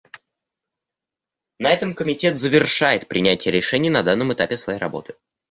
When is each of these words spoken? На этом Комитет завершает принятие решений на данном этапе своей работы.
На 1.59 1.71
этом 1.71 1.93
Комитет 1.93 2.39
завершает 2.39 3.07
принятие 3.07 3.51
решений 3.51 3.91
на 3.91 4.01
данном 4.01 4.33
этапе 4.33 4.57
своей 4.57 4.79
работы. 4.79 5.15